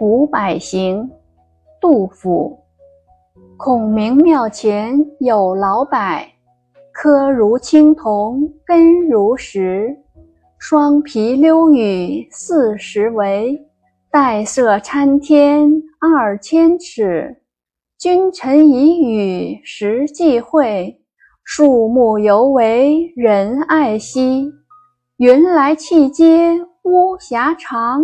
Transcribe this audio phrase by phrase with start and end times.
[0.00, 1.10] 古柏行，
[1.78, 2.58] 杜甫。
[3.58, 5.98] 孔明庙前有老柏，
[6.90, 9.94] 柯如青铜，根如石。
[10.58, 13.60] 双皮溜雨四十围，
[14.10, 15.70] 带色参天
[16.00, 17.42] 二千尺。
[17.98, 20.98] 君臣以语时际会，
[21.44, 24.50] 树木犹为人爱惜。
[25.18, 28.02] 云来气接巫峡长。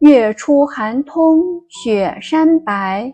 [0.00, 3.12] 月出寒通雪山白，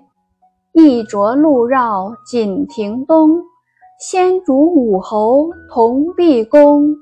[0.75, 3.43] 一着路绕锦亭东。
[3.99, 6.95] 先主武侯同毕公，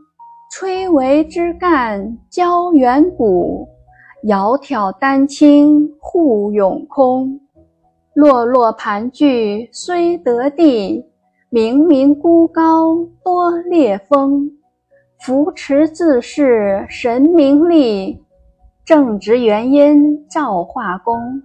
[0.52, 3.66] 崔嵬枝干交远古。
[4.22, 7.40] 窈窕丹青护永空，
[8.14, 11.04] 落落盘踞虽得地。
[11.50, 14.48] 冥冥孤高多烈风，
[15.18, 18.22] 扶持自是神明力。
[18.84, 21.40] 正值元因造化功，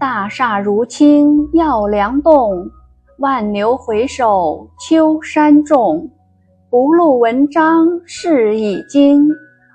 [0.00, 2.70] 大厦如倾耀梁栋，
[3.18, 6.10] 万牛回首秋山重。
[6.70, 9.28] 不露文章事已经，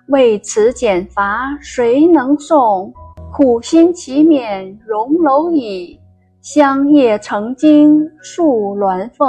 [0.08, 2.92] 为此减罚谁能送？
[3.31, 6.00] 苦心祈勉荣蝼蚁，
[6.42, 9.28] 香叶成精树鸾凤。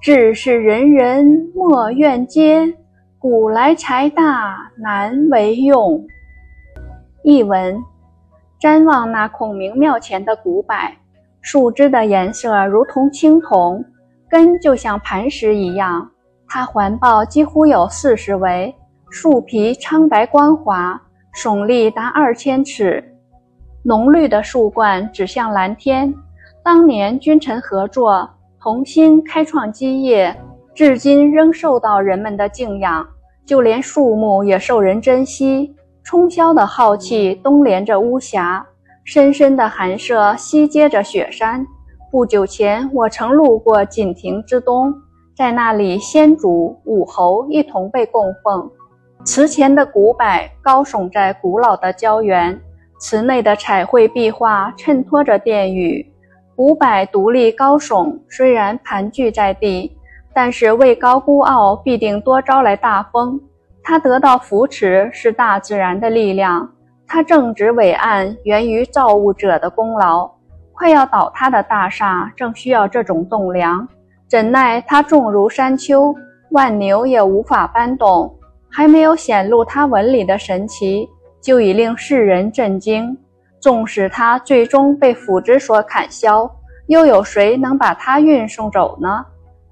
[0.00, 2.74] 志是仁人莫怨嗟，
[3.18, 6.02] 古来财大难为用。
[7.24, 7.82] 译文：
[8.60, 10.76] 瞻望那孔明庙前的古柏，
[11.40, 13.82] 树枝的颜色如同青铜，
[14.28, 16.06] 根就像磐石一样。
[16.46, 18.74] 它环抱几乎有四十围，
[19.08, 21.00] 树皮苍白光滑，
[21.34, 23.02] 耸立达二千尺。
[23.82, 26.14] 浓绿的树冠指向蓝天。
[26.62, 28.28] 当年君臣合作，
[28.60, 30.36] 同心开创基业，
[30.74, 33.06] 至今仍受到人们的敬仰。
[33.46, 35.74] 就连树木也受人珍惜。
[36.04, 38.66] 冲霄的浩气东连着巫峡，
[39.04, 41.66] 深深的寒舍西接着雪山。
[42.12, 44.94] 不久前，我曾路过锦亭之东，
[45.34, 48.70] 在那里，先主、武侯一同被供奉。
[49.24, 50.26] 祠前的古柏
[50.60, 52.60] 高耸在古老的郊原，
[53.00, 56.06] 祠内的彩绘壁画衬托着殿宇。
[56.54, 59.96] 古柏独立高耸，虽然盘踞在地，
[60.34, 63.40] 但是位高孤傲，必定多招来大风。
[63.84, 66.66] 他得到扶持是大自然的力量，
[67.06, 70.28] 他正直伟岸源于造物者的功劳。
[70.72, 73.86] 快要倒塌的大厦正需要这种栋梁，
[74.26, 76.12] 怎奈它重如山丘，
[76.50, 78.34] 万牛也无法搬动。
[78.70, 81.08] 还没有显露它纹理的神奇，
[81.40, 83.16] 就已令世人震惊。
[83.60, 86.50] 纵使它最终被斧子所砍削，
[86.86, 89.24] 又有谁能把它运送走呢？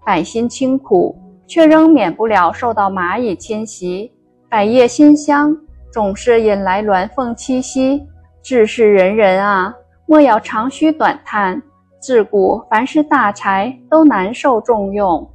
[0.05, 1.19] 百姓清苦。
[1.53, 4.11] 却仍免不了受到蚂蚁侵袭，
[4.49, 5.55] 百叶馨香，
[5.93, 8.03] 总是引来鸾凤栖息。
[8.43, 9.75] 志士仁人啊，
[10.07, 11.63] 莫要长吁短叹。
[12.01, 15.31] 自古凡是大才都难受重用。